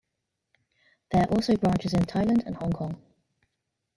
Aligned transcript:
There 1.11 1.21
are 1.21 1.29
also 1.29 1.55
branches 1.57 1.93
in 1.93 2.01
Thailand 2.05 2.43
and 2.47 2.55
Hong 2.55 2.71
Kong. 2.71 2.99